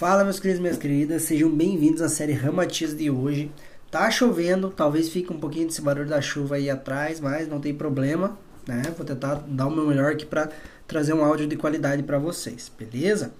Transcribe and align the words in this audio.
Fala 0.00 0.24
meus 0.24 0.40
queridos 0.40 0.60
e 0.60 0.62
minhas 0.62 0.78
queridas, 0.78 1.22
sejam 1.24 1.50
bem-vindos 1.50 2.00
à 2.00 2.08
série 2.08 2.32
Ramatias 2.32 2.96
de 2.96 3.10
hoje. 3.10 3.52
Tá 3.90 4.10
chovendo, 4.10 4.70
talvez 4.70 5.10
fique 5.10 5.30
um 5.30 5.38
pouquinho 5.38 5.66
desse 5.66 5.82
barulho 5.82 6.08
da 6.08 6.22
chuva 6.22 6.54
aí 6.54 6.70
atrás, 6.70 7.20
mas 7.20 7.46
não 7.46 7.60
tem 7.60 7.74
problema, 7.74 8.38
né? 8.66 8.80
Vou 8.96 9.04
tentar 9.04 9.44
dar 9.46 9.66
o 9.66 9.70
meu 9.70 9.86
melhor 9.86 10.12
aqui 10.12 10.24
para 10.24 10.48
trazer 10.88 11.12
um 11.12 11.22
áudio 11.22 11.46
de 11.46 11.54
qualidade 11.54 12.02
para 12.02 12.18
vocês, 12.18 12.72
beleza? 12.78 13.34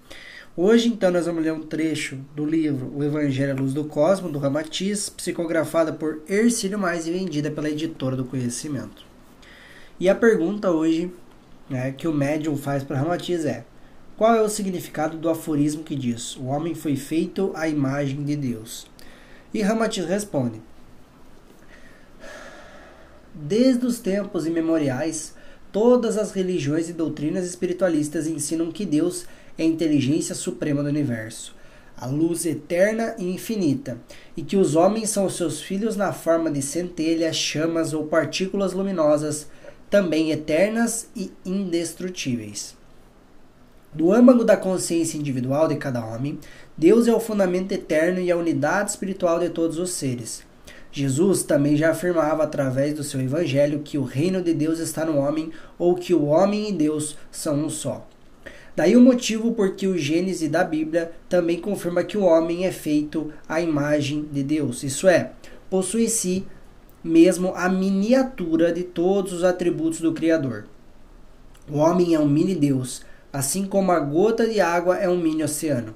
Hoje 0.55 0.87
então 0.89 1.09
nós 1.09 1.25
vamos 1.25 1.43
ler 1.43 1.51
um 1.51 1.63
trecho 1.63 2.19
do 2.35 2.45
livro 2.45 2.93
O 2.95 3.03
Evangelho 3.03 3.53
à 3.53 3.55
Luz 3.55 3.73
do 3.73 3.85
Cosmo, 3.85 4.29
do 4.29 4.37
Ramatiz, 4.37 5.09
psicografada 5.09 5.91
por 5.91 6.21
Ercílio 6.29 6.77
Mais 6.77 7.07
e 7.07 7.11
vendida 7.11 7.49
pela 7.49 7.71
editora 7.71 8.15
do 8.15 8.25
Conhecimento. 8.25 9.03
E 9.99 10.07
a 10.07 10.13
pergunta 10.13 10.69
hoje 10.69 11.11
né, 11.67 11.91
que 11.91 12.07
o 12.07 12.13
médium 12.13 12.55
faz 12.55 12.83
para 12.83 12.99
Ramatiz 12.99 13.45
é 13.45 13.65
qual 14.17 14.35
é 14.35 14.41
o 14.41 14.49
significado 14.49 15.17
do 15.17 15.29
aforismo 15.29 15.83
que 15.83 15.95
diz: 15.95 16.35
O 16.35 16.45
homem 16.45 16.75
foi 16.75 16.95
feito 16.95 17.51
à 17.55 17.67
imagem 17.67 18.23
de 18.23 18.35
Deus? 18.35 18.87
E 19.53 19.61
Ramatiz 19.61 20.05
responde: 20.05 20.61
Desde 23.33 23.85
os 23.85 23.99
tempos 23.99 24.45
imemoriais, 24.45 25.33
todas 25.71 26.17
as 26.17 26.31
religiões 26.31 26.89
e 26.89 26.93
doutrinas 26.93 27.45
espiritualistas 27.45 28.27
ensinam 28.27 28.71
que 28.71 28.85
Deus 28.85 29.25
é 29.57 29.63
a 29.63 29.65
inteligência 29.65 30.35
suprema 30.35 30.83
do 30.83 30.89
universo, 30.89 31.55
a 31.97 32.05
luz 32.05 32.45
eterna 32.45 33.15
e 33.17 33.25
infinita, 33.31 33.97
e 34.35 34.41
que 34.41 34.57
os 34.57 34.75
homens 34.75 35.09
são 35.09 35.29
seus 35.29 35.61
filhos 35.61 35.95
na 35.95 36.13
forma 36.13 36.51
de 36.51 36.61
centelhas, 36.61 37.35
chamas 37.35 37.93
ou 37.93 38.05
partículas 38.05 38.73
luminosas, 38.73 39.47
também 39.89 40.31
eternas 40.31 41.09
e 41.15 41.31
indestrutíveis. 41.45 42.80
Do 43.93 44.13
âmago 44.13 44.45
da 44.45 44.55
consciência 44.55 45.17
individual 45.17 45.67
de 45.67 45.75
cada 45.75 46.05
homem, 46.05 46.39
Deus 46.77 47.09
é 47.09 47.13
o 47.13 47.19
fundamento 47.19 47.73
eterno 47.73 48.21
e 48.21 48.31
a 48.31 48.37
unidade 48.37 48.91
espiritual 48.91 49.37
de 49.37 49.49
todos 49.49 49.77
os 49.77 49.89
seres. 49.89 50.43
Jesus 50.93 51.43
também 51.43 51.75
já 51.75 51.91
afirmava 51.91 52.43
através 52.43 52.93
do 52.93 53.03
seu 53.03 53.19
evangelho 53.19 53.79
que 53.79 53.97
o 53.97 54.03
reino 54.03 54.41
de 54.41 54.53
Deus 54.53 54.79
está 54.79 55.03
no 55.03 55.17
homem 55.17 55.51
ou 55.77 55.95
que 55.95 56.13
o 56.13 56.25
homem 56.25 56.69
e 56.69 56.73
Deus 56.73 57.17
são 57.29 57.65
um 57.65 57.69
só. 57.69 58.07
Daí 58.75 58.95
o 58.95 59.01
motivo 59.01 59.51
por 59.51 59.75
que 59.75 59.87
o 59.87 59.97
Gênesis 59.97 60.49
da 60.49 60.63
Bíblia 60.63 61.11
também 61.27 61.59
confirma 61.59 62.03
que 62.03 62.17
o 62.17 62.23
homem 62.23 62.65
é 62.65 62.71
feito 62.71 63.31
à 63.47 63.59
imagem 63.59 64.25
de 64.31 64.41
Deus, 64.41 64.83
isso 64.83 65.07
é, 65.07 65.33
possui 65.69 66.05
em 66.05 66.09
si 66.09 66.45
mesmo 67.03 67.53
a 67.55 67.67
miniatura 67.67 68.71
de 68.71 68.83
todos 68.83 69.33
os 69.33 69.43
atributos 69.43 69.99
do 69.99 70.13
Criador. 70.13 70.65
O 71.69 71.77
homem 71.77 72.15
é 72.15 72.19
um 72.19 72.27
mini-Deus, 72.27 73.01
assim 73.31 73.65
como 73.65 73.91
a 73.91 73.99
gota 73.99 74.47
de 74.47 74.59
água 74.59 74.97
é 74.97 75.07
um 75.07 75.17
mini 75.17 75.43
oceano. 75.43 75.95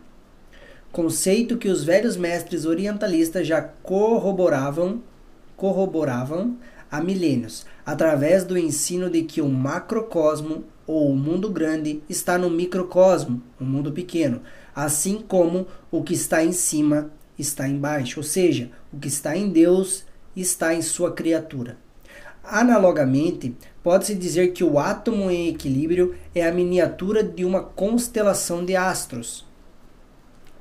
Conceito 0.91 1.57
que 1.57 1.67
os 1.67 1.83
velhos 1.83 2.15
mestres 2.15 2.65
orientalistas 2.65 3.45
já 3.45 3.61
corroboravam, 3.61 5.03
corroboravam 5.57 6.57
há 6.89 7.01
milênios, 7.01 7.65
através 7.85 8.43
do 8.43 8.57
ensino 8.57 9.09
de 9.09 9.23
que 9.23 9.41
o 9.41 9.49
macrocosmo 9.49 10.63
ou 10.87 11.11
o 11.11 11.15
mundo 11.15 11.49
grande 11.49 12.01
está 12.07 12.37
no 12.37 12.49
microcosmo, 12.49 13.41
o 13.59 13.65
mundo 13.65 13.91
pequeno, 13.91 14.41
assim 14.73 15.23
como 15.27 15.67
o 15.91 16.03
que 16.03 16.13
está 16.13 16.43
em 16.43 16.51
cima 16.51 17.09
está 17.37 17.67
embaixo, 17.67 18.19
ou 18.19 18.23
seja, 18.23 18.71
o 18.93 18.99
que 18.99 19.07
está 19.07 19.35
em 19.35 19.49
Deus 19.49 20.05
está 20.35 20.73
em 20.73 20.81
sua 20.81 21.11
criatura. 21.11 21.77
Analogamente, 22.47 23.55
pode-se 23.83 24.15
dizer 24.15 24.53
que 24.53 24.63
o 24.63 24.79
átomo 24.79 25.29
em 25.29 25.49
equilíbrio 25.49 26.15
é 26.33 26.47
a 26.47 26.51
miniatura 26.51 27.23
de 27.23 27.45
uma 27.45 27.61
constelação 27.61 28.63
de 28.63 28.75
astros, 28.75 29.45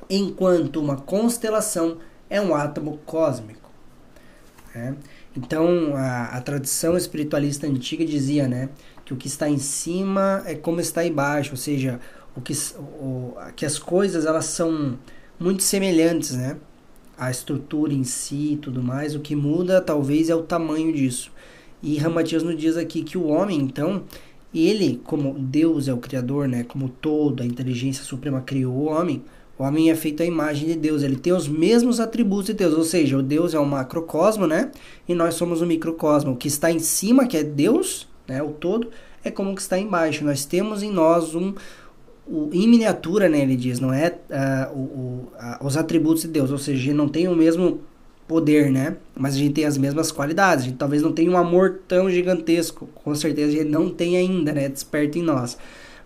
enquanto 0.09 0.81
uma 0.81 0.97
constelação 0.97 1.99
é 2.29 2.41
um 2.41 2.55
átomo 2.55 2.99
cósmico. 3.05 3.71
É? 4.75 4.93
Então, 5.37 5.95
a, 5.95 6.37
a, 6.37 6.41
tradição 6.41 6.97
espiritualista 6.97 7.67
antiga 7.67 8.05
dizia 8.05 8.49
né, 8.49 8.69
que 9.05 9.13
o 9.13 9.17
que 9.17 9.29
está 9.29 9.49
em 9.49 9.59
cima 9.59 10.43
é 10.47 10.55
como 10.55 10.81
está 10.81 11.07
embaixo, 11.07 11.53
ou 11.53 11.57
seja, 11.57 12.01
o 12.37 12.41
que, 12.41 12.53
o, 12.79 13.37
que 13.55 13.65
as 13.65 13.79
coisas 13.79 14.27
elas 14.27 14.47
são 14.47 14.99
muito 15.39 15.63
semelhantes, 15.63 16.33
né? 16.33 16.57
A 17.17 17.31
estrutura 17.31 17.93
em 17.93 18.03
si 18.03 18.55
e 18.55 18.57
tudo 18.57 18.83
mais, 18.83 19.15
o 19.15 19.21
que 19.21 19.37
muda 19.37 19.81
talvez 19.81 20.29
é 20.29 20.35
o 20.35 20.43
tamanho 20.43 20.93
disso. 20.93 21.31
E 21.85 21.99
Ramatias 21.99 22.43
nos 22.43 22.57
diz 22.57 22.79
aqui 22.79 23.03
que 23.03 23.19
o 23.19 23.27
homem, 23.27 23.61
então, 23.61 24.05
ele, 24.55 25.03
como 25.05 25.35
Deus 25.39 25.87
é 25.87 25.93
o 25.93 25.99
Criador, 25.99 26.49
né, 26.49 26.65
como 26.65 26.89
todo, 26.89 27.43
a 27.43 27.47
inteligência 27.47 28.03
suprema 28.03 28.41
criou 28.41 28.73
o 28.73 28.85
homem, 28.87 29.23
o 29.59 29.63
homem 29.63 29.91
é 29.91 29.95
feito 29.95 30.23
à 30.23 30.27
imagem 30.27 30.67
de 30.67 30.77
Deus, 30.77 31.03
ele 31.03 31.17
tem 31.17 31.35
os 31.35 31.47
mesmos 31.47 32.01
atributos 32.01 32.47
de 32.47 32.55
Deus, 32.55 32.73
ou 32.73 32.85
seja, 32.85 33.19
o 33.19 33.23
Deus 33.23 33.53
é 33.53 33.61
um 33.61 33.67
macrocosmo, 33.67 34.47
né, 34.47 34.73
e 35.07 35.15
nós 35.15 35.35
somos 35.35 35.61
o 35.61 35.67
microcosmo. 35.67 36.33
O 36.33 36.37
que 36.37 36.49
está 36.49 36.73
em 36.73 36.79
cima, 36.79 37.27
que 37.27 37.37
é 37.37 37.45
Deus, 37.45 38.09
né, 38.27 38.43
o 38.43 38.49
todo, 38.49 38.89
é 39.23 39.31
como 39.31 39.53
o 39.53 39.55
que 39.55 39.61
está 39.61 39.79
embaixo. 39.79 40.25
Nós 40.25 40.47
temos 40.47 40.83
em 40.83 40.91
nós 40.91 41.35
um, 41.35 41.53
o, 42.27 42.49
em 42.51 42.67
miniatura, 42.67 43.29
né, 43.29 43.43
ele 43.43 43.57
diz, 43.57 43.79
não 43.79 43.93
é 43.93 44.09
uh, 44.31 44.75
o, 44.75 44.81
o, 44.81 45.29
uh, 45.35 45.67
os 45.67 45.77
atributos 45.77 46.23
de 46.23 46.29
Deus, 46.29 46.51
ou 46.51 46.59
seja, 46.59 46.95
não 46.95 47.09
tem 47.09 47.29
o 47.29 47.37
mesmo 47.37 47.81
poder, 48.27 48.71
né? 48.71 48.97
Mas 49.17 49.35
a 49.35 49.39
gente 49.39 49.55
tem 49.55 49.65
as 49.65 49.77
mesmas 49.77 50.11
qualidades. 50.11 50.65
A 50.65 50.69
gente 50.69 50.79
talvez 50.79 51.03
não 51.03 51.13
tenha 51.13 51.31
um 51.31 51.37
amor 51.37 51.81
tão 51.87 52.11
gigantesco, 52.11 52.89
com 52.95 53.15
certeza 53.15 53.53
a 53.53 53.63
gente 53.63 53.71
não 53.71 53.91
tem 53.91 54.17
ainda, 54.17 54.53
né? 54.53 54.69
Desperto 54.69 55.19
em 55.19 55.23
nós. 55.23 55.57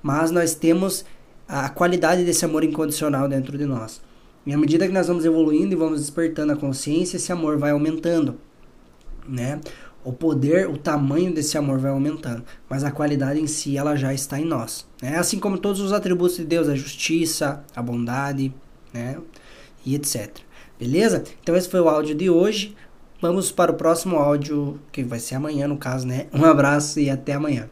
Mas 0.02 0.30
nós 0.30 0.54
temos 0.54 1.04
a 1.48 1.68
qualidade 1.68 2.24
desse 2.24 2.44
amor 2.44 2.62
incondicional 2.62 3.28
dentro 3.28 3.56
de 3.56 3.64
nós. 3.64 4.00
E 4.44 4.52
à 4.52 4.58
medida 4.58 4.86
que 4.86 4.92
nós 4.92 5.08
vamos 5.08 5.24
evoluindo 5.24 5.72
e 5.72 5.76
vamos 5.76 6.00
despertando 6.00 6.52
a 6.52 6.56
consciência, 6.56 7.16
esse 7.16 7.32
amor 7.32 7.58
vai 7.58 7.70
aumentando, 7.70 8.36
né? 9.26 9.60
O 10.04 10.12
poder, 10.12 10.68
o 10.68 10.78
tamanho 10.78 11.34
desse 11.34 11.58
amor 11.58 11.78
vai 11.78 11.90
aumentando, 11.90 12.44
mas 12.68 12.82
a 12.82 12.90
qualidade 12.90 13.40
em 13.40 13.46
si 13.46 13.76
ela 13.76 13.94
já 13.96 14.14
está 14.14 14.40
em 14.40 14.44
nós, 14.44 14.86
né? 15.02 15.18
Assim 15.18 15.38
como 15.38 15.58
todos 15.58 15.80
os 15.80 15.92
atributos 15.92 16.36
de 16.36 16.44
Deus, 16.44 16.68
a 16.68 16.74
justiça, 16.74 17.62
a 17.74 17.82
bondade, 17.82 18.54
né? 18.92 19.18
E 19.84 19.94
etc. 19.94 20.47
Beleza? 20.78 21.24
Então 21.42 21.56
esse 21.56 21.68
foi 21.68 21.80
o 21.80 21.88
áudio 21.88 22.14
de 22.14 22.30
hoje. 22.30 22.76
Vamos 23.20 23.50
para 23.50 23.72
o 23.72 23.74
próximo 23.74 24.16
áudio, 24.16 24.78
que 24.92 25.02
vai 25.02 25.18
ser 25.18 25.34
amanhã 25.34 25.66
no 25.66 25.76
caso, 25.76 26.06
né? 26.06 26.26
Um 26.32 26.44
abraço 26.44 27.00
e 27.00 27.10
até 27.10 27.32
amanhã. 27.32 27.68